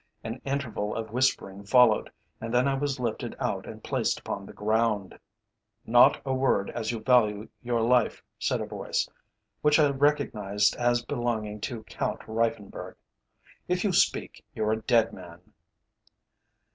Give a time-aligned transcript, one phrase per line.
[0.23, 2.09] An interval of whispering followed,
[2.41, 5.19] and then I was lifted out and placed upon the ground.
[5.85, 9.07] "'Not a word as you value your life,' said a voice,
[9.61, 12.95] which I recognised as belonging to Count Reiffenburg.
[13.67, 15.53] 'If you speak, you're a dead man.'